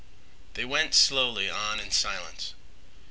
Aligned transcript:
They 0.55 0.65
went 0.65 0.95
slowly 0.95 1.47
on 1.47 1.79
in 1.79 1.91
silence. 1.91 2.55